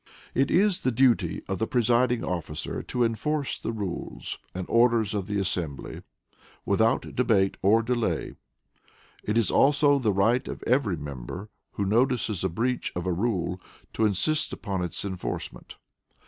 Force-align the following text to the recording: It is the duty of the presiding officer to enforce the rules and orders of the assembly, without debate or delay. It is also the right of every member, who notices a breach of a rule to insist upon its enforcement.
It 0.33 0.49
is 0.49 0.79
the 0.81 0.91
duty 0.91 1.43
of 1.47 1.59
the 1.59 1.67
presiding 1.67 2.23
officer 2.23 2.81
to 2.81 3.03
enforce 3.03 3.59
the 3.59 3.71
rules 3.71 4.39
and 4.55 4.65
orders 4.67 5.13
of 5.13 5.27
the 5.27 5.37
assembly, 5.37 6.01
without 6.65 7.13
debate 7.15 7.55
or 7.61 7.83
delay. 7.83 8.33
It 9.23 9.37
is 9.37 9.51
also 9.51 9.99
the 9.99 10.11
right 10.11 10.47
of 10.47 10.63
every 10.63 10.97
member, 10.97 11.49
who 11.73 11.85
notices 11.85 12.43
a 12.43 12.49
breach 12.49 12.91
of 12.95 13.05
a 13.05 13.13
rule 13.13 13.61
to 13.93 14.07
insist 14.07 14.51
upon 14.51 14.83
its 14.83 15.05
enforcement. 15.05 15.77